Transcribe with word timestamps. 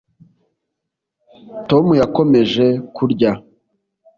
Tom 1.69 1.85
yakomeje 2.01 2.65
kurya 2.95 3.31